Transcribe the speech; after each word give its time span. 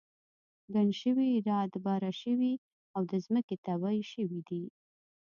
ګڼ 0.73 0.87
شوي 1.01 1.29
را 1.47 1.59
دبره 1.73 2.11
شوي 2.21 2.53
او 2.95 3.01
د 3.11 3.13
ځمکې 3.25 3.55
تبی 3.65 3.99
شوي 4.11 4.41
دي. 4.49 4.63